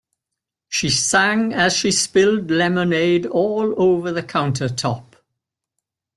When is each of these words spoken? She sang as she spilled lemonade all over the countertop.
She 0.67 0.89
sang 0.89 1.53
as 1.53 1.73
she 1.75 1.91
spilled 1.91 2.49
lemonade 2.49 3.27
all 3.27 3.75
over 3.79 4.11
the 4.11 4.23
countertop. 4.23 5.15